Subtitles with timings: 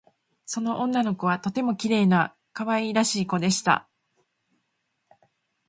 [0.47, 3.87] その女の子はとてもきれいなかわいらしいこでした